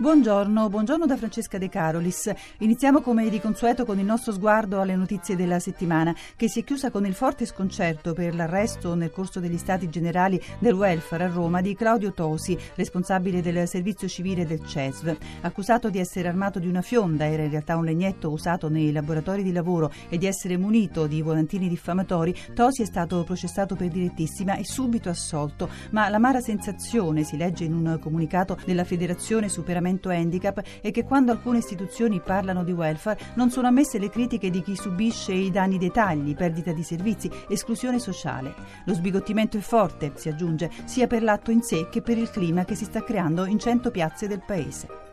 Buongiorno, 0.00 0.68
buongiorno 0.68 1.06
da 1.06 1.16
Francesca 1.16 1.58
De 1.58 1.68
Carolis. 1.68 2.32
Iniziamo 2.58 3.00
come 3.00 3.28
di 3.28 3.40
consueto 3.40 3.84
con 3.84 3.98
il 3.98 4.04
nostro 4.04 4.30
sguardo 4.30 4.80
alle 4.80 4.94
notizie 4.94 5.34
della 5.34 5.58
settimana, 5.58 6.14
che 6.36 6.48
si 6.48 6.60
è 6.60 6.64
chiusa 6.64 6.92
con 6.92 7.04
il 7.04 7.14
forte 7.14 7.44
sconcerto 7.46 8.12
per 8.12 8.32
l'arresto 8.32 8.94
nel 8.94 9.10
corso 9.10 9.40
degli 9.40 9.58
stati 9.58 9.88
generali 9.88 10.40
del 10.60 10.74
welfare 10.74 11.24
a 11.24 11.26
Roma 11.26 11.60
di 11.60 11.74
Claudio 11.74 12.12
Tosi, 12.12 12.56
responsabile 12.76 13.42
del 13.42 13.66
servizio 13.66 14.06
civile 14.06 14.46
del 14.46 14.64
CESV. 14.64 15.16
Accusato 15.40 15.90
di 15.90 15.98
essere 15.98 16.28
armato 16.28 16.60
di 16.60 16.68
una 16.68 16.80
fionda, 16.80 17.26
era 17.26 17.42
in 17.42 17.50
realtà 17.50 17.74
un 17.74 17.84
legnetto 17.84 18.30
usato 18.30 18.68
nei 18.68 18.92
laboratori 18.92 19.42
di 19.42 19.50
lavoro 19.50 19.90
e 20.08 20.16
di 20.16 20.26
essere 20.26 20.56
munito 20.56 21.08
di 21.08 21.22
volantini 21.22 21.68
diffamatori, 21.68 22.32
Tosi 22.54 22.82
è 22.82 22.86
stato 22.86 23.24
processato 23.24 23.74
per 23.74 23.88
direttissima 23.88 24.54
e 24.54 24.64
subito 24.64 25.08
assolto, 25.08 25.68
ma 25.90 26.08
l'amara 26.08 26.38
sensazione, 26.38 27.24
si 27.24 27.36
legge 27.36 27.64
in 27.64 27.74
un 27.74 27.98
comunicato 28.00 28.56
della 28.64 28.84
Federazione 28.84 29.48
Superamento 29.48 29.86
trattamento 29.88 30.10
handicap 30.10 30.62
è 30.80 30.90
che 30.90 31.04
quando 31.04 31.32
alcune 31.32 31.58
istituzioni 31.58 32.20
parlano 32.20 32.62
di 32.62 32.72
welfare 32.72 33.18
non 33.34 33.50
sono 33.50 33.68
ammesse 33.68 33.98
le 33.98 34.10
critiche 34.10 34.50
di 34.50 34.62
chi 34.62 34.76
subisce 34.76 35.32
i 35.32 35.50
danni 35.50 35.78
dei 35.78 35.90
tagli, 35.90 36.34
perdita 36.34 36.72
di 36.72 36.82
servizi, 36.82 37.30
esclusione 37.48 37.98
sociale. 37.98 38.54
Lo 38.84 38.94
sbigottimento 38.94 39.56
è 39.56 39.60
forte, 39.60 40.12
si 40.16 40.28
aggiunge, 40.28 40.70
sia 40.84 41.06
per 41.06 41.22
l'atto 41.22 41.50
in 41.50 41.62
sé 41.62 41.88
che 41.88 42.02
per 42.02 42.18
il 42.18 42.30
clima 42.30 42.64
che 42.64 42.74
si 42.74 42.84
sta 42.84 43.02
creando 43.02 43.46
in 43.46 43.58
cento 43.58 43.90
piazze 43.90 44.28
del 44.28 44.42
paese. 44.44 45.07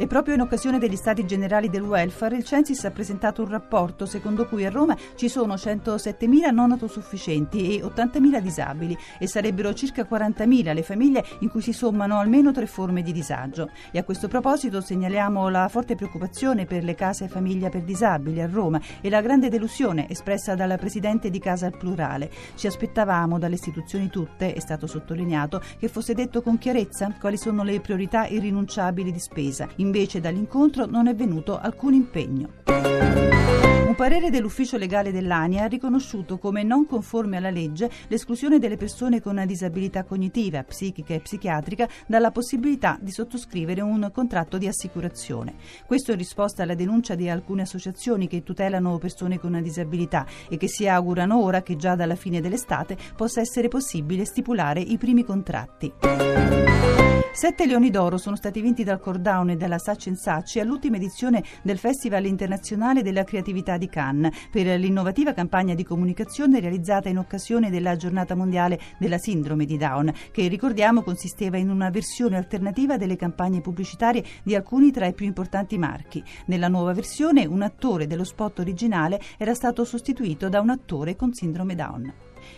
E 0.00 0.06
proprio 0.06 0.34
in 0.34 0.40
occasione 0.40 0.78
degli 0.78 0.96
Stati 0.96 1.26
Generali 1.26 1.68
del 1.68 1.82
Welfare 1.82 2.34
il 2.34 2.42
Censis 2.42 2.86
ha 2.86 2.90
presentato 2.90 3.42
un 3.42 3.50
rapporto 3.50 4.06
secondo 4.06 4.46
cui 4.46 4.64
a 4.64 4.70
Roma 4.70 4.96
ci 5.14 5.28
sono 5.28 5.56
107.000 5.56 6.50
non 6.54 6.70
autosufficienti 6.70 7.76
e 7.76 7.82
80.000 7.82 8.40
disabili 8.40 8.96
e 9.18 9.26
sarebbero 9.26 9.74
circa 9.74 10.06
40.000 10.10 10.72
le 10.72 10.82
famiglie 10.82 11.22
in 11.40 11.50
cui 11.50 11.60
si 11.60 11.74
sommano 11.74 12.18
almeno 12.18 12.50
tre 12.50 12.64
forme 12.64 13.02
di 13.02 13.12
disagio. 13.12 13.68
E 13.90 13.98
a 13.98 14.02
questo 14.02 14.26
proposito 14.26 14.80
segnaliamo 14.80 15.50
la 15.50 15.68
forte 15.68 15.96
preoccupazione 15.96 16.64
per 16.64 16.82
le 16.82 16.94
case 16.94 17.28
famiglia 17.28 17.68
per 17.68 17.82
disabili 17.82 18.40
a 18.40 18.48
Roma 18.50 18.80
e 19.02 19.10
la 19.10 19.20
grande 19.20 19.50
delusione 19.50 20.08
espressa 20.08 20.54
dalla 20.54 20.78
Presidente 20.78 21.28
di 21.28 21.38
Casa 21.38 21.66
al 21.66 21.76
Plurale. 21.76 22.30
Ci 22.54 22.66
aspettavamo 22.66 23.38
dalle 23.38 23.56
istituzioni 23.56 24.08
tutte, 24.08 24.54
è 24.54 24.60
stato 24.60 24.86
sottolineato, 24.86 25.60
che 25.78 25.88
fosse 25.88 26.14
detto 26.14 26.40
con 26.40 26.56
chiarezza 26.56 27.14
quali 27.20 27.36
sono 27.36 27.62
le 27.64 27.82
priorità 27.82 28.26
irrinunciabili 28.26 29.12
di 29.12 29.18
spesa 29.18 29.68
Invece 29.90 30.20
dall'incontro 30.20 30.86
non 30.86 31.08
è 31.08 31.16
venuto 31.16 31.58
alcun 31.58 31.94
impegno. 31.94 32.50
Un 32.64 33.94
parere 33.96 34.30
dell'ufficio 34.30 34.76
legale 34.76 35.10
dell'ANIA 35.10 35.64
ha 35.64 35.66
riconosciuto 35.66 36.38
come 36.38 36.62
non 36.62 36.86
conforme 36.86 37.38
alla 37.38 37.50
legge 37.50 37.90
l'esclusione 38.06 38.60
delle 38.60 38.76
persone 38.76 39.20
con 39.20 39.42
disabilità 39.44 40.04
cognitiva, 40.04 40.62
psichica 40.62 41.14
e 41.14 41.18
psichiatrica 41.18 41.88
dalla 42.06 42.30
possibilità 42.30 42.98
di 43.00 43.10
sottoscrivere 43.10 43.80
un 43.80 44.08
contratto 44.14 44.58
di 44.58 44.68
assicurazione. 44.68 45.54
Questo 45.86 46.12
in 46.12 46.18
risposta 46.18 46.62
alla 46.62 46.76
denuncia 46.76 47.16
di 47.16 47.28
alcune 47.28 47.62
associazioni 47.62 48.28
che 48.28 48.44
tutelano 48.44 48.96
persone 48.98 49.40
con 49.40 49.60
disabilità 49.60 50.24
e 50.48 50.56
che 50.56 50.68
si 50.68 50.86
augurano 50.86 51.42
ora 51.42 51.62
che 51.62 51.74
già 51.74 51.96
dalla 51.96 52.14
fine 52.14 52.40
dell'estate 52.40 52.96
possa 53.16 53.40
essere 53.40 53.66
possibile 53.66 54.24
stipulare 54.24 54.78
i 54.78 54.96
primi 54.98 55.24
contratti. 55.24 56.99
Sette 57.32 57.64
leoni 57.64 57.90
d'oro 57.90 58.18
sono 58.18 58.34
stati 58.34 58.60
vinti 58.60 58.82
dal 58.82 58.98
Cordown 58.98 59.50
e 59.50 59.56
dalla 59.56 59.78
Sacci 59.78 60.14
Sacci 60.16 60.58
all'ultima 60.58 60.96
edizione 60.96 61.44
del 61.62 61.78
Festival 61.78 62.26
internazionale 62.26 63.02
della 63.02 63.22
creatività 63.22 63.78
di 63.78 63.88
Cannes 63.88 64.48
per 64.50 64.66
l'innovativa 64.78 65.32
campagna 65.32 65.74
di 65.74 65.84
comunicazione 65.84 66.58
realizzata 66.58 67.08
in 67.08 67.18
occasione 67.18 67.70
della 67.70 67.94
giornata 67.94 68.34
mondiale 68.34 68.80
della 68.98 69.16
sindrome 69.16 69.64
di 69.64 69.76
Down, 69.76 70.12
che 70.32 70.48
ricordiamo 70.48 71.02
consisteva 71.02 71.56
in 71.56 71.70
una 71.70 71.88
versione 71.88 72.36
alternativa 72.36 72.96
delle 72.98 73.16
campagne 73.16 73.60
pubblicitarie 73.60 74.24
di 74.42 74.56
alcuni 74.56 74.90
tra 74.90 75.06
i 75.06 75.14
più 75.14 75.24
importanti 75.24 75.78
marchi. 75.78 76.22
Nella 76.46 76.68
nuova 76.68 76.92
versione 76.92 77.46
un 77.46 77.62
attore 77.62 78.08
dello 78.08 78.24
spot 78.24 78.58
originale 78.58 79.20
era 79.38 79.54
stato 79.54 79.84
sostituito 79.84 80.48
da 80.48 80.60
un 80.60 80.70
attore 80.70 81.14
con 81.14 81.32
sindrome 81.32 81.76
Down. 81.76 82.12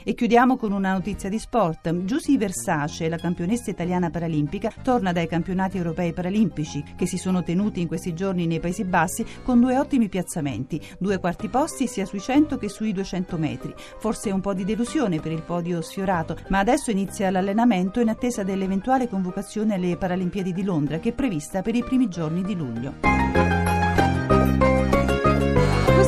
E 0.05 0.15
chiudiamo 0.15 0.57
con 0.57 0.73
una 0.73 0.93
notizia 0.93 1.29
di 1.29 1.39
sport. 1.39 2.05
Giusy 2.05 2.37
Versace, 2.37 3.09
la 3.09 3.17
campionessa 3.17 3.71
italiana 3.71 4.11
paralimpica, 4.11 4.73
torna 4.83 5.13
dai 5.13 5.27
campionati 5.27 5.77
europei 5.77 6.13
paralimpici 6.13 6.83
che 6.97 7.07
si 7.07 7.17
sono 7.17 7.43
tenuti 7.43 7.81
in 7.81 7.89
questi 7.89 8.15
giorni 8.15 8.47
nei 8.47 8.61
Paesi 8.61 8.85
Bassi 8.85 9.25
con 9.43 9.61
due 9.61 9.79
ottimi 9.79 10.09
piazzamenti, 10.09 10.81
due 10.99 11.19
quarti 11.19 11.49
posti 11.49 11.87
sia 11.87 12.05
sui 12.05 12.21
100 12.21 12.59
che 12.59 12.69
sui 12.69 12.93
200 12.93 13.37
metri. 13.37 13.75
Forse 13.99 14.31
un 14.31 14.41
po' 14.41 14.55
di 14.55 14.65
delusione 14.65 15.21
per 15.21 15.33
il 15.33 15.43
podio 15.43 15.81
sfiorato, 15.81 16.37
ma 16.49 16.59
adesso 16.59 16.91
inizia 16.91 17.31
l'allenamento 17.31 18.01
in 18.01 18.09
attesa 18.09 18.43
dell'eventuale 18.43 19.09
convocazione 19.09 19.75
alle 19.75 19.97
Paralimpiadi 19.97 20.53
di 20.53 20.63
Londra 20.63 20.99
che 20.99 21.11
è 21.11 21.13
prevista 21.13 21.63
per 21.63 21.75
i 21.75 21.83
primi 21.83 22.09
giorni 22.09 22.43
di 22.43 22.55
luglio 22.55 23.42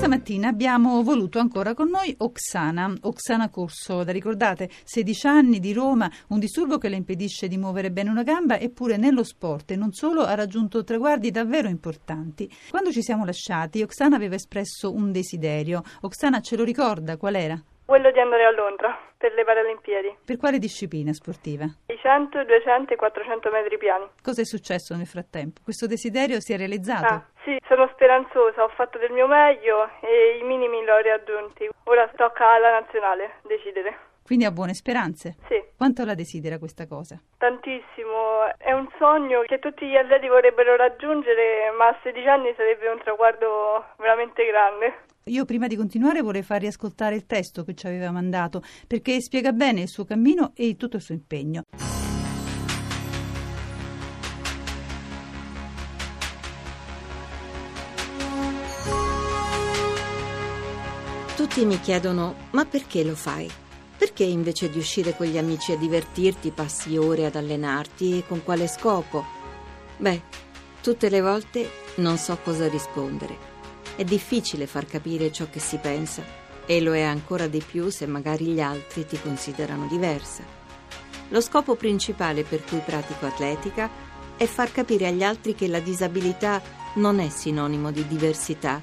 stamattina 0.04 0.48
abbiamo 0.48 1.03
voluto 1.03 1.38
ancora 1.38 1.72
con 1.72 1.88
noi 1.88 2.15
Oksana, 2.19 2.92
Oksana 3.00 3.48
Corso, 3.48 4.04
da 4.04 4.12
ricordate, 4.12 4.69
16 4.84 5.26
anni 5.26 5.60
di 5.60 5.72
Roma, 5.72 6.12
un 6.28 6.38
disturbo 6.38 6.76
che 6.76 6.91
le 6.91 6.97
impedisce 6.97 7.48
di 7.48 7.56
muovere 7.56 7.91
bene 7.91 8.10
una 8.10 8.22
gamba, 8.22 8.59
eppure 8.59 8.98
nello 8.98 9.25
sport 9.25 9.70
e 9.70 9.76
non 9.76 9.92
solo 9.92 10.20
ha 10.20 10.34
raggiunto 10.34 10.84
traguardi 10.84 11.31
davvero 11.31 11.69
importanti. 11.69 12.53
Quando 12.69 12.92
ci 12.92 13.00
siamo 13.00 13.25
lasciati, 13.25 13.81
Oksana 13.81 14.16
aveva 14.16 14.34
espresso 14.34 14.92
un 14.92 15.10
desiderio. 15.10 15.82
Oksana 16.03 16.42
ce 16.42 16.56
lo 16.56 16.65
ricorda 16.65 17.16
qual 17.16 17.36
era? 17.36 17.65
Quello 17.87 18.11
di 18.11 18.19
andare 18.19 18.47
a 18.47 18.50
Londra 18.50 18.99
per 19.19 19.34
le 19.34 19.45
Paralimpiadi. 19.45 20.17
Per 20.25 20.39
quale 20.39 20.59
disciplina 20.59 21.12
sportiva? 21.12 21.65
I 21.65 21.99
100, 22.00 22.45
200 22.45 22.95
e 22.95 22.97
400 22.97 23.50
metri 23.50 23.77
piani. 23.77 24.09
Cosa 24.22 24.41
è 24.41 24.45
successo 24.45 24.97
nel 24.97 25.06
frattempo? 25.06 25.61
Questo 25.62 25.87
desiderio 25.87 26.41
si 26.41 26.55
è 26.55 26.56
realizzato? 26.56 27.12
Ah, 27.12 27.25
sì, 27.45 27.59
sono 27.69 27.87
speranzosa, 27.93 28.65
ho 28.65 28.69
fatto 28.69 28.97
del 28.97 29.12
mio 29.12 29.27
meglio 29.27 29.91
e 30.00 30.39
i 30.41 30.43
minimi 30.45 30.83
li 30.83 30.89
ho 30.89 30.99
raggiunti. 30.99 31.69
Ora 31.84 32.09
tocca 32.17 32.55
alla 32.55 32.81
nazionale 32.81 33.41
decidere. 33.43 34.12
Quindi 34.25 34.47
ha 34.47 34.51
buone 34.51 34.73
speranze? 34.73 35.37
Sì. 35.49 35.62
Quanto 35.77 36.03
la 36.07 36.15
desidera 36.15 36.59
questa 36.59 36.87
cosa? 36.87 37.21
Tantissimo, 37.37 38.57
è 38.57 38.73
un 38.73 38.89
sogno 38.99 39.43
che 39.43 39.59
tutti 39.59 39.87
gli 39.87 39.97
atleti 39.97 40.29
vorrebbero 40.29 40.77
raggiungere, 40.77 41.71
ma 41.77 41.89
a 41.89 41.99
16 42.03 42.27
anni 42.27 42.55
sarebbe 42.57 42.89
un 42.89 42.99
traguardo 43.03 43.84
veramente 43.99 44.47
grande. 44.47 45.05
Io 45.25 45.45
prima 45.45 45.67
di 45.67 45.77
continuare 45.77 46.23
vorrei 46.23 46.43
far 46.43 46.61
riascoltare 46.61 47.17
il 47.17 47.27
testo 47.27 47.65
che 47.65 47.75
ci 47.75 47.87
aveva 47.87 48.11
mandato, 48.11 48.63
perché 48.87 49.21
spiega 49.21 49.53
bene 49.53 49.83
il 49.83 49.89
suo 49.89 50.07
cammino 50.07 50.53
e 50.55 50.77
tutto 50.77 50.97
il 50.97 51.03
suo 51.03 51.13
impegno. 51.13 51.65
Tutti 61.37 61.67
mi 61.67 61.79
chiedono, 61.79 62.37
ma 62.53 62.65
perché 62.65 63.05
lo 63.05 63.15
fai? 63.15 63.64
Perché 64.04 64.25
invece 64.25 64.69
di 64.69 64.76
uscire 64.76 65.16
con 65.16 65.25
gli 65.25 65.38
amici 65.38 65.72
a 65.72 65.78
divertirti 65.78 66.50
passi 66.50 66.94
ore 66.98 67.25
ad 67.25 67.37
allenarti 67.37 68.19
e 68.19 68.26
con 68.26 68.44
quale 68.44 68.69
scopo? 68.69 69.25
Beh, 69.97 70.20
tutte 70.82 71.09
le 71.09 71.22
volte 71.22 71.70
non 71.97 72.19
so 72.19 72.38
cosa 72.44 72.69
rispondere. 72.69 73.34
È 73.97 74.04
difficile 74.04 74.66
far 74.66 74.84
capire 74.84 75.32
ciò 75.32 75.47
che 75.48 75.59
si 75.59 75.78
pensa 75.78 76.22
e 76.66 76.82
lo 76.82 76.92
è 76.92 77.00
ancora 77.00 77.47
di 77.47 77.62
più 77.66 77.88
se 77.88 78.04
magari 78.04 78.44
gli 78.44 78.60
altri 78.60 79.06
ti 79.06 79.19
considerano 79.19 79.87
diversa. 79.87 80.42
Lo 81.31 81.41
scopo 81.41 81.75
principale 81.75 82.42
per 82.42 82.62
cui 82.62 82.82
pratico 82.84 83.25
atletica 83.25 83.88
è 84.36 84.44
far 84.44 84.71
capire 84.71 85.06
agli 85.06 85.22
altri 85.22 85.54
che 85.54 85.66
la 85.66 85.81
disabilità 85.81 86.60
non 86.97 87.21
è 87.21 87.30
sinonimo 87.30 87.91
di 87.91 88.07
diversità, 88.07 88.83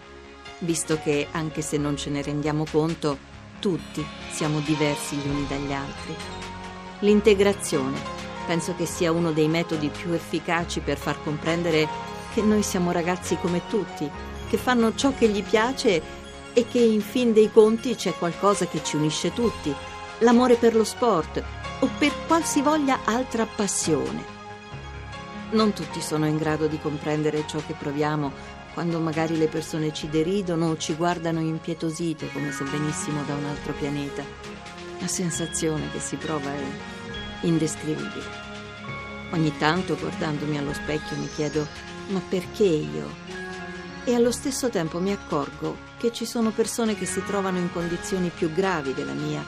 visto 0.61 0.99
che, 1.03 1.27
anche 1.29 1.61
se 1.61 1.77
non 1.77 1.95
ce 1.95 2.09
ne 2.09 2.23
rendiamo 2.23 2.65
conto, 2.71 3.29
tutti 3.61 4.05
siamo 4.29 4.59
diversi 4.59 5.15
gli 5.15 5.29
uni 5.29 5.47
dagli 5.47 5.71
altri. 5.71 6.15
L'integrazione 6.99 7.97
penso 8.45 8.75
che 8.75 8.85
sia 8.85 9.13
uno 9.13 9.31
dei 9.31 9.47
metodi 9.47 9.87
più 9.87 10.11
efficaci 10.11 10.81
per 10.81 10.97
far 10.97 11.23
comprendere 11.23 11.87
che 12.33 12.41
noi 12.41 12.63
siamo 12.63 12.91
ragazzi 12.91 13.37
come 13.39 13.61
tutti 13.69 14.09
che 14.49 14.57
fanno 14.57 14.93
ciò 14.95 15.13
che 15.17 15.29
gli 15.29 15.43
piace 15.43 16.01
e 16.51 16.67
che 16.67 16.79
in 16.79 16.99
fin 16.99 17.31
dei 17.31 17.49
conti 17.49 17.95
c'è 17.95 18.13
qualcosa 18.13 18.67
che 18.67 18.83
ci 18.83 18.97
unisce 18.97 19.33
tutti, 19.33 19.73
l'amore 20.19 20.55
per 20.55 20.75
lo 20.75 20.83
sport 20.83 21.41
o 21.79 21.89
per 21.97 22.11
qualsivoglia 22.27 22.99
altra 23.05 23.45
passione. 23.45 24.39
Non 25.51 25.71
tutti 25.71 26.01
sono 26.01 26.25
in 26.25 26.35
grado 26.37 26.67
di 26.67 26.79
comprendere 26.79 27.45
ciò 27.47 27.59
che 27.65 27.73
proviamo 27.73 28.59
quando 28.73 28.99
magari 28.99 29.37
le 29.37 29.47
persone 29.47 29.93
ci 29.93 30.09
deridono 30.09 30.69
o 30.69 30.77
ci 30.77 30.93
guardano 30.95 31.39
impietosite 31.39 32.31
come 32.31 32.51
se 32.51 32.63
venissimo 32.65 33.23
da 33.23 33.35
un 33.35 33.45
altro 33.45 33.73
pianeta. 33.73 34.23
La 34.99 35.07
sensazione 35.07 35.89
che 35.91 35.99
si 35.99 36.15
prova 36.15 36.51
è 36.53 36.63
indescrivibile. 37.41 38.49
Ogni 39.31 39.55
tanto 39.57 39.97
guardandomi 39.97 40.57
allo 40.57 40.73
specchio 40.73 41.17
mi 41.17 41.29
chiedo 41.33 41.65
ma 42.09 42.21
perché 42.27 42.65
io? 42.65 43.31
e 44.03 44.15
allo 44.15 44.31
stesso 44.31 44.69
tempo 44.69 44.99
mi 44.99 45.11
accorgo 45.11 45.77
che 45.97 46.11
ci 46.11 46.25
sono 46.25 46.49
persone 46.49 46.95
che 46.95 47.05
si 47.05 47.23
trovano 47.23 47.59
in 47.59 47.71
condizioni 47.71 48.29
più 48.29 48.51
gravi 48.51 48.93
della 48.93 49.13
mia 49.13 49.45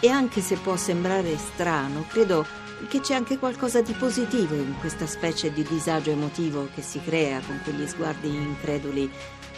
e 0.00 0.08
anche 0.08 0.40
se 0.40 0.56
può 0.56 0.76
sembrare 0.76 1.36
strano, 1.38 2.04
credo 2.08 2.44
che 2.86 3.00
c'è 3.00 3.14
anche 3.14 3.38
qualcosa 3.38 3.82
di 3.82 3.92
positivo 3.92 4.54
in 4.54 4.74
questa 4.80 5.06
specie 5.06 5.52
di 5.52 5.62
disagio 5.62 6.10
emotivo 6.10 6.68
che 6.74 6.82
si 6.82 7.00
crea 7.00 7.40
con 7.40 7.60
quegli 7.62 7.86
sguardi 7.86 8.28
increduli 8.28 9.10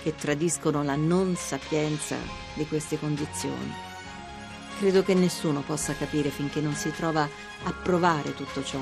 che 0.02 0.14
tradiscono 0.14 0.82
la 0.82 0.96
non 0.96 1.34
sapienza 1.36 2.16
di 2.54 2.66
queste 2.66 2.98
condizioni. 2.98 3.72
Credo 4.78 5.02
che 5.02 5.14
nessuno 5.14 5.62
possa 5.62 5.94
capire 5.94 6.28
finché 6.28 6.60
non 6.60 6.74
si 6.74 6.90
trova 6.90 7.28
a 7.62 7.72
provare 7.72 8.34
tutto 8.34 8.62
ciò. 8.62 8.80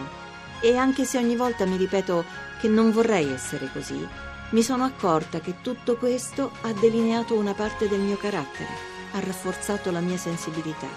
E 0.61 0.77
anche 0.77 1.05
se 1.05 1.19
ogni 1.19 1.37
volta 1.37 1.67
mi 1.67 1.77
ripeto 1.77 2.25
che 2.61 2.69
non 2.69 2.91
vorrei 2.91 3.31
essere 3.31 3.71
così, 3.73 4.07
mi 4.51 4.63
sono 4.63 4.85
accorta 4.85 5.41
che 5.41 5.61
tutto 5.61 5.97
questo 5.97 6.51
ha 6.63 6.73
delineato 6.73 7.35
una 7.35 7.55
parte 7.55 7.89
del 7.89 8.01
mio 8.01 8.17
carattere, 8.17 8.69
ha 9.13 9.21
rafforzato 9.21 9.91
la 9.91 10.01
mia 10.01 10.17
sensibilità. 10.17 10.89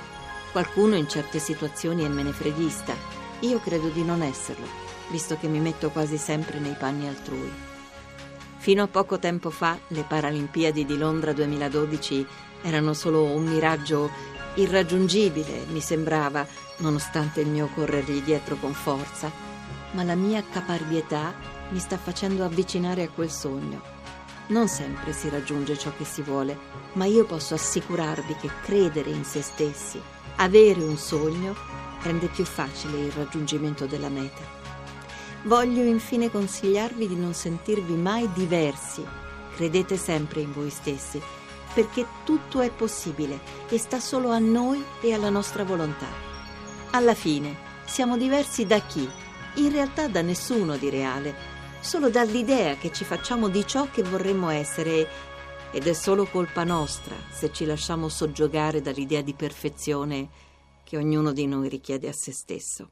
Qualcuno 0.51 0.95
in 0.95 1.07
certe 1.07 1.39
situazioni 1.39 2.03
è 2.03 2.07
menefreghista, 2.07 2.95
io 3.41 3.59
credo 3.59 3.89
di 3.89 4.03
non 4.03 4.21
esserlo, 4.21 4.65
visto 5.09 5.37
che 5.37 5.47
mi 5.47 5.59
metto 5.59 5.89
quasi 5.89 6.17
sempre 6.17 6.59
nei 6.59 6.75
panni 6.77 7.07
altrui. 7.07 7.51
Fino 8.57 8.83
a 8.83 8.87
poco 8.87 9.19
tempo 9.19 9.49
fa 9.49 9.77
le 9.89 10.03
Paralimpiadi 10.03 10.85
di 10.85 10.97
Londra 10.97 11.33
2012 11.33 12.27
erano 12.63 12.93
solo 12.93 13.23
un 13.23 13.45
miraggio 13.45 14.09
irraggiungibile, 14.55 15.65
mi 15.69 15.79
sembrava, 15.79 16.45
nonostante 16.77 17.41
il 17.41 17.47
mio 17.47 17.69
corrergli 17.73 18.21
dietro 18.21 18.55
con 18.55 18.73
forza, 18.73 19.31
ma 19.91 20.03
la 20.03 20.15
mia 20.15 20.43
caparbietà 20.43 21.33
mi 21.69 21.79
sta 21.79 21.97
facendo 21.97 22.43
avvicinare 22.43 23.03
a 23.03 23.09
quel 23.09 23.29
sogno. 23.29 23.95
Non 24.47 24.67
sempre 24.67 25.13
si 25.13 25.29
raggiunge 25.29 25.77
ciò 25.77 25.91
che 25.95 26.05
si 26.05 26.21
vuole, 26.21 26.57
ma 26.93 27.05
io 27.05 27.25
posso 27.25 27.53
assicurarvi 27.53 28.35
che 28.35 28.49
credere 28.63 29.09
in 29.09 29.23
se 29.23 29.41
stessi, 29.41 30.01
avere 30.37 30.81
un 30.81 30.97
sogno, 30.97 31.55
rende 32.01 32.27
più 32.27 32.45
facile 32.45 32.99
il 32.99 33.11
raggiungimento 33.11 33.85
della 33.85 34.09
meta. 34.09 34.55
Voglio 35.43 35.83
infine 35.83 36.31
consigliarvi 36.31 37.07
di 37.07 37.15
non 37.15 37.33
sentirvi 37.33 37.93
mai 37.93 38.29
diversi. 38.33 39.05
Credete 39.55 39.97
sempre 39.97 40.41
in 40.41 40.51
voi 40.51 40.69
stessi, 40.69 41.21
perché 41.73 42.05
tutto 42.23 42.61
è 42.61 42.69
possibile 42.69 43.39
e 43.69 43.77
sta 43.77 43.99
solo 43.99 44.31
a 44.31 44.39
noi 44.39 44.83
e 45.01 45.13
alla 45.13 45.29
nostra 45.29 45.63
volontà. 45.63 46.07
Alla 46.91 47.13
fine, 47.13 47.55
siamo 47.85 48.17
diversi 48.17 48.65
da 48.65 48.79
chi? 48.79 49.09
In 49.55 49.71
realtà 49.71 50.07
da 50.07 50.21
nessuno 50.21 50.77
di 50.77 50.89
reale, 50.89 51.35
solo 51.79 52.09
dall'idea 52.09 52.75
che 52.75 52.91
ci 52.91 53.03
facciamo 53.03 53.47
di 53.47 53.65
ciò 53.65 53.87
che 53.91 54.03
vorremmo 54.03 54.49
essere 54.49 55.07
ed 55.71 55.87
è 55.87 55.93
solo 55.93 56.25
colpa 56.25 56.63
nostra 56.63 57.15
se 57.31 57.51
ci 57.51 57.65
lasciamo 57.65 58.09
soggiogare 58.09 58.81
dall'idea 58.81 59.21
di 59.21 59.33
perfezione 59.33 60.29
che 60.83 60.97
ognuno 60.97 61.33
di 61.33 61.47
noi 61.47 61.67
richiede 61.67 62.07
a 62.07 62.13
se 62.13 62.31
stesso. 62.31 62.91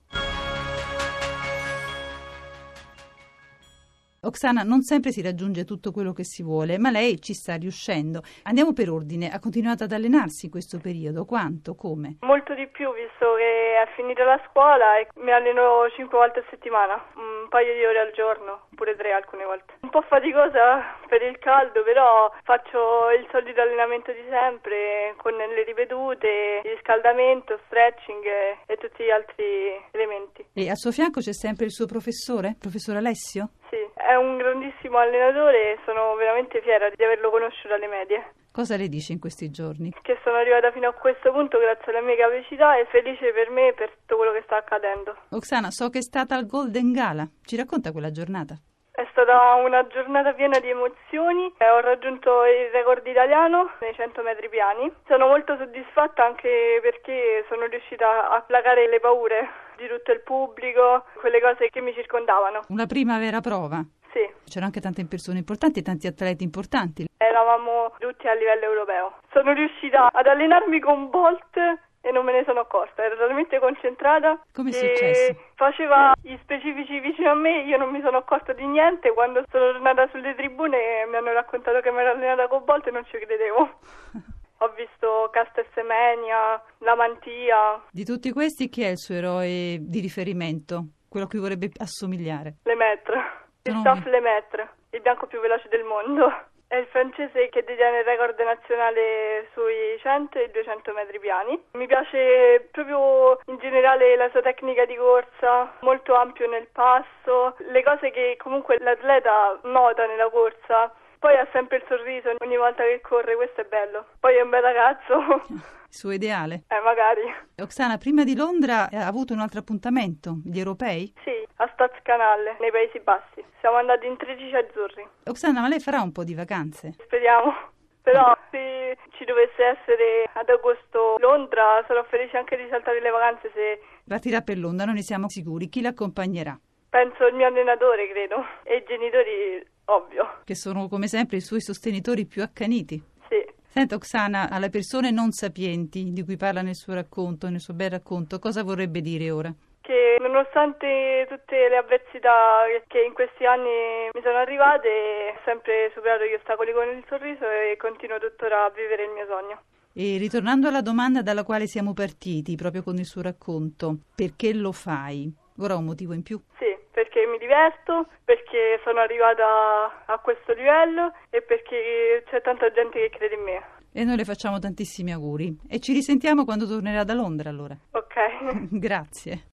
Oksana, 4.25 4.63
non 4.63 4.81
sempre 4.81 5.11
si 5.11 5.21
raggiunge 5.21 5.65
tutto 5.65 5.91
quello 5.91 6.11
che 6.11 6.23
si 6.23 6.41
vuole, 6.41 6.79
ma 6.79 6.89
lei 6.89 7.21
ci 7.21 7.33
sta 7.33 7.55
riuscendo. 7.55 8.21
Andiamo 8.43 8.73
per 8.73 8.89
ordine. 8.89 9.29
Ha 9.29 9.39
continuato 9.39 9.83
ad 9.83 9.91
allenarsi 9.91 10.45
in 10.45 10.51
questo 10.51 10.79
periodo? 10.79 11.25
Quanto? 11.25 11.75
Come? 11.75 12.17
Molto 12.21 12.55
di 12.55 12.67
più, 12.67 12.91
visto 12.93 13.35
che 13.37 13.81
è 13.81 13.87
finita 13.95 14.23
la 14.23 14.41
scuola 14.49 14.97
e 14.97 15.07
mi 15.21 15.31
alleno 15.31 15.87
cinque 15.95 16.17
volte 16.17 16.39
a 16.39 16.45
settimana, 16.49 16.95
un 17.15 17.47
paio 17.49 17.73
di 17.75 17.85
ore 17.85 17.99
al 17.99 18.11
giorno, 18.13 18.65
pure 18.73 18.95
tre 18.95 19.11
alcune 19.13 19.45
volte. 19.45 19.77
Un 19.81 19.89
po' 19.89 20.01
faticosa 20.01 20.81
per 21.07 21.21
il 21.21 21.37
caldo, 21.37 21.83
però 21.83 22.33
faccio 22.43 23.11
il 23.13 23.27
solito 23.29 23.61
allenamento 23.61 24.11
di 24.11 24.25
sempre, 24.27 25.13
con 25.17 25.33
le 25.33 25.63
ripetute, 25.63 26.61
il 26.65 26.71
riscaldamento, 26.71 27.59
stretching 27.67 28.25
e, 28.65 28.77
tutti 28.77 29.03
gli 29.03 29.11
altri 29.11 29.45
elementi. 29.91 30.45
E 30.53 30.69
al 30.69 30.77
suo 30.77 30.91
fianco 30.91 31.19
c'è 31.21 31.33
sempre 31.33 31.65
il 31.65 31.71
suo 31.71 31.85
professore, 31.85 32.55
professor 32.59 32.95
Alessio? 32.95 33.49
Sì, 33.69 33.84
è 34.05 34.15
un 34.15 34.37
grandissimo 34.37 34.97
allenatore 34.97 35.73
e 35.73 35.79
sono 35.85 36.15
veramente 36.15 36.61
fiera 36.61 36.89
di 36.89 37.03
averlo 37.03 37.29
conosciuto 37.29 37.73
alle 37.73 37.87
medie. 37.87 38.33
Cosa 38.51 38.77
le 38.77 38.87
dice 38.87 39.11
in 39.11 39.19
questi 39.19 39.49
giorni? 39.49 39.93
Che 40.01 40.17
sono 40.23 40.37
arrivata 40.37 40.71
fino 40.71 40.87
a 40.87 40.93
questo 40.93 41.31
punto 41.31 41.59
grazie 41.59 41.91
alle 41.91 42.05
mie 42.05 42.15
capacità 42.15 42.77
e 42.77 42.85
felice 42.85 43.33
per 43.33 43.49
me 43.49 43.67
e 43.67 43.73
per 43.73 43.91
tutto 43.91 44.15
quello 44.15 44.31
che 44.31 44.43
sta 44.45 44.57
accadendo. 44.57 45.15
Oksana, 45.31 45.71
so 45.71 45.89
che 45.89 45.99
è 45.99 46.01
stata 46.01 46.35
al 46.35 46.45
Golden 46.45 46.93
Gala. 46.93 47.27
Ci 47.43 47.57
racconta 47.57 47.91
quella 47.91 48.11
giornata? 48.11 48.55
È 48.95 49.05
stata 49.11 49.55
una 49.55 49.85
giornata 49.87 50.31
piena 50.31 50.57
di 50.59 50.69
emozioni, 50.69 51.53
ho 51.59 51.79
raggiunto 51.81 52.45
il 52.45 52.71
record 52.71 53.05
italiano 53.05 53.71
nei 53.81 53.93
100 53.93 54.21
metri 54.21 54.47
piani. 54.47 54.89
Sono 55.05 55.27
molto 55.27 55.57
soddisfatta 55.57 56.23
anche 56.23 56.79
perché 56.81 57.43
sono 57.49 57.65
riuscita 57.65 58.29
a 58.29 58.39
placare 58.39 58.87
le 58.87 59.01
paure 59.01 59.64
di 59.77 59.87
tutto 59.87 60.11
il 60.11 60.21
pubblico, 60.21 61.05
quelle 61.19 61.41
cose 61.41 61.69
che 61.69 61.81
mi 61.81 61.93
circondavano. 61.93 62.61
Una 62.69 62.85
prima 62.85 63.17
vera 63.19 63.41
prova? 63.41 63.83
Sì. 64.11 64.21
C'erano 64.45 64.67
anche 64.67 64.79
tante 64.79 65.05
persone 65.05 65.39
importanti 65.39 65.79
e 65.79 65.81
tanti 65.81 66.07
atleti 66.07 66.43
importanti. 66.43 67.05
Eravamo 67.17 67.93
tutti 67.99 68.27
a 68.27 68.33
livello 68.33 68.63
europeo. 68.63 69.15
Sono 69.31 69.51
riuscita 69.53 70.09
ad 70.11 70.27
allenarmi 70.27 70.79
con 70.79 71.09
Bolt 71.09 71.57
e 72.05 72.11
non 72.11 72.23
me 72.23 72.31
ne 72.31 72.43
sono 72.45 72.59
accorta, 72.59 73.03
ero 73.03 73.17
talmente 73.17 73.57
concentrata 73.57 74.39
Come 74.53 74.69
è 74.69 74.73
che 74.73 74.77
successo? 74.95 75.39
faceva 75.55 76.13
gli 76.21 76.37
specifici 76.43 76.99
vicino 76.99 77.31
a 77.31 77.33
me, 77.33 77.63
io 77.63 77.77
non 77.77 77.89
mi 77.89 77.99
sono 78.01 78.17
accorta 78.17 78.53
di 78.53 78.63
niente, 78.63 79.11
quando 79.11 79.43
sono 79.49 79.71
tornata 79.71 80.07
sulle 80.11 80.35
tribune 80.35 81.07
mi 81.09 81.15
hanno 81.15 81.33
raccontato 81.33 81.79
che 81.81 81.91
mi 81.91 81.97
ero 82.01 82.11
allenata 82.11 82.47
con 82.47 82.63
Bolt 82.63 82.85
e 82.85 82.91
non 82.91 83.03
ci 83.05 83.17
credevo. 83.17 83.69
Ho 84.59 84.69
visto 84.75 85.29
Caster 85.31 85.67
Semenia, 85.73 86.61
la 86.79 86.95
Mantia, 86.95 87.81
Di 87.91 88.05
tutti 88.05 88.31
questi, 88.31 88.69
chi 88.69 88.83
è 88.83 88.87
il 88.87 88.97
suo 88.97 89.15
eroe 89.15 89.77
di 89.81 89.99
riferimento? 89.99 90.85
Quello 91.09 91.25
a 91.25 91.29
cui 91.29 91.39
vorrebbe 91.39 91.69
assomigliare? 91.77 92.55
Lemaitre, 92.63 93.21
staff 93.61 94.05
Lemaitre, 94.05 94.69
il 94.91 95.01
bianco 95.01 95.27
più 95.27 95.39
veloce 95.41 95.67
del 95.69 95.83
mondo. 95.83 96.27
È 96.67 96.77
il 96.77 96.87
francese 96.87 97.47
che 97.49 97.63
detiene 97.63 97.99
il 97.99 98.05
record 98.05 98.39
nazionale 98.39 99.47
sui 99.53 99.99
100 100.01 100.39
e 100.39 100.49
200 100.49 100.93
metri 100.93 101.19
piani. 101.19 101.61
Mi 101.73 101.85
piace 101.85 102.67
proprio 102.71 103.39
in 103.45 103.59
generale 103.59 104.15
la 104.15 104.29
sua 104.31 104.41
tecnica 104.41 104.83
di 104.85 104.95
corsa, 104.95 105.71
molto 105.81 106.15
ampio 106.15 106.49
nel 106.49 106.67
passo, 106.71 107.55
le 107.69 107.83
cose 107.83 108.09
che 108.09 108.35
comunque 108.41 108.77
l'atleta 108.79 109.59
nota 109.63 110.07
nella 110.07 110.29
corsa. 110.29 110.91
Poi 111.25 111.35
ha 111.37 111.47
sempre 111.51 111.77
il 111.77 111.83
sorriso 111.87 112.29
ogni 112.37 112.55
volta 112.55 112.83
che 112.83 113.01
corre, 113.01 113.35
questo 113.35 113.61
è 113.61 113.65
bello. 113.65 114.05
Poi 114.19 114.35
è 114.35 114.41
un 114.41 114.49
bel 114.51 114.61
ragazzo, 114.61 115.17
Il 115.49 115.63
suo 115.89 116.11
ideale? 116.11 116.65
eh 116.67 116.79
magari. 116.83 117.23
Oksana, 117.63 117.97
prima 117.97 118.23
di 118.23 118.35
Londra 118.35 118.89
ha 118.91 119.07
avuto 119.07 119.33
un 119.33 119.39
altro 119.39 119.59
appuntamento, 119.61 120.37
gli 120.45 120.59
europei? 120.59 121.11
Sì, 121.23 121.33
a 121.55 121.67
Stadskanalle, 121.73 122.57
nei 122.59 122.69
Paesi 122.69 122.99
Bassi. 122.99 123.43
Siamo 123.59 123.77
andati 123.77 124.05
in 124.05 124.17
13 124.17 124.55
azzurri. 124.55 125.07
Oksana, 125.25 125.61
ma 125.61 125.67
lei 125.67 125.79
farà 125.79 126.01
un 126.01 126.11
po' 126.11 126.23
di 126.23 126.35
vacanze? 126.35 126.93
Speriamo. 127.03 127.73
Però 128.03 128.37
se 128.51 128.95
ci 129.17 129.25
dovesse 129.25 129.63
essere 129.65 130.29
ad 130.31 130.47
agosto 130.47 131.15
Londra 131.17 131.83
sarò 131.87 132.03
felice 132.03 132.37
anche 132.37 132.55
di 132.55 132.67
saltare 132.69 133.01
le 133.01 133.09
vacanze 133.09 133.49
se 133.51 133.79
Partirà 134.07 134.41
per 134.41 134.59
Londra, 134.59 134.85
non 134.85 134.93
ne 134.93 135.01
siamo 135.01 135.27
sicuri. 135.27 135.69
Chi 135.69 135.81
l'accompagnerà? 135.81 136.55
Penso 136.95 137.27
il 137.27 137.35
mio 137.35 137.47
allenatore, 137.47 138.07
credo, 138.07 138.37
e 138.63 138.77
i 138.77 138.83
genitori, 138.87 139.61
ovvio. 139.85 140.39
Che 140.45 140.55
sono 140.55 140.87
come 140.87 141.07
sempre 141.07 141.35
i 141.37 141.41
suoi 141.41 141.59
sostenitori 141.59 142.25
più 142.25 142.41
accaniti. 142.41 143.03
Sì. 143.27 143.45
Senta 143.65 143.95
Oksana, 143.95 144.47
alle 144.49 144.69
persone 144.69 145.11
non 145.11 145.31
sapienti 145.31 146.13
di 146.13 146.23
cui 146.23 146.37
parla 146.37 146.61
nel 146.61 146.75
suo 146.75 146.93
racconto, 146.93 147.49
nel 147.49 147.59
suo 147.59 147.73
bel 147.73 147.89
racconto, 147.89 148.39
cosa 148.39 148.63
vorrebbe 148.63 149.01
dire 149.01 149.29
ora? 149.29 149.53
Che 149.81 150.17
nonostante 150.21 151.27
tutte 151.27 151.67
le 151.67 151.75
avversità 151.75 152.63
che 152.87 153.01
in 153.01 153.13
questi 153.13 153.45
anni 153.45 154.07
mi 154.13 154.21
sono 154.23 154.37
arrivate, 154.37 155.35
ho 155.35 155.41
sempre 155.43 155.91
superato 155.93 156.23
gli 156.23 156.33
ostacoli 156.33 156.71
con 156.71 156.87
il 156.87 157.03
sorriso 157.09 157.43
e 157.43 157.75
continuo 157.75 158.19
tuttora 158.19 158.63
a 158.63 158.69
vivere 158.69 159.03
il 159.03 159.11
mio 159.11 159.25
sogno. 159.27 159.61
E 159.93 160.17
ritornando 160.17 160.69
alla 160.69 160.81
domanda 160.81 161.21
dalla 161.21 161.43
quale 161.43 161.67
siamo 161.67 161.93
partiti, 161.93 162.55
proprio 162.55 162.83
con 162.83 162.95
il 162.95 163.05
suo 163.05 163.21
racconto, 163.21 163.97
perché 164.15 164.53
lo 164.53 164.71
fai? 164.71 165.31
Ora 165.59 165.75
ha 165.75 165.77
un 165.77 165.85
motivo 165.85 166.13
in 166.13 166.21
più. 166.21 166.37
Sì, 166.57 166.74
perché 166.95 167.25
mi 167.27 167.37
diverto, 167.37 168.07
perché 168.23 168.79
sono 168.85 169.01
arrivata 169.01 170.05
a 170.05 170.17
questo 170.19 170.53
livello 170.53 171.11
e 171.29 171.41
perché 171.41 172.23
c'è 172.29 172.41
tanta 172.41 172.71
gente 172.71 172.97
che 172.97 173.09
crede 173.09 173.35
in 173.35 173.41
me. 173.41 173.63
E 173.91 174.05
noi 174.05 174.15
le 174.15 174.23
facciamo 174.23 174.59
tantissimi 174.59 175.11
auguri. 175.11 175.59
E 175.67 175.81
ci 175.81 175.91
risentiamo 175.91 176.45
quando 176.45 176.65
tornerà 176.65 177.03
da 177.03 177.13
Londra 177.13 177.49
allora. 177.49 177.75
Ok. 177.91 178.71
Grazie. 178.79 179.47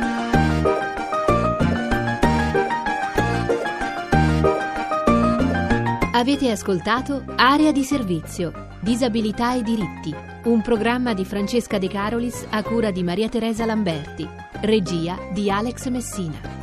Avete 6.22 6.52
ascoltato 6.52 7.24
Area 7.36 7.72
di 7.72 7.82
servizio, 7.84 8.68
disabilità 8.80 9.56
e 9.56 9.64
diritti, 9.64 10.14
un 10.44 10.62
programma 10.62 11.16
di 11.16 11.26
Francesca 11.26 11.80
De 11.80 11.88
Carolis 11.88 12.46
a 12.52 12.62
cura 12.62 12.92
di 12.92 13.02
Maria 13.02 13.28
Teresa 13.28 13.66
Lamberti, 13.66 14.30
regia 14.62 15.18
di 15.34 15.50
Alex 15.50 15.88
Messina. 15.88 16.61